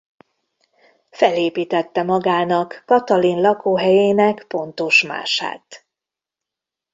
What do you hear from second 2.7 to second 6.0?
Katalin lakóhelyének pontos mását.